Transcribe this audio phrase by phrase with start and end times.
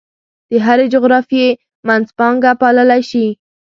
[0.49, 1.47] د هرې جغرافیې
[1.87, 3.25] منځپانګه پاللی شي.